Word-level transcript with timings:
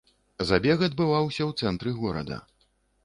Забег 0.51 0.81
адбываўся 0.87 1.43
ў 1.49 1.65
цэнтры 1.65 1.95
горада. 2.01 2.43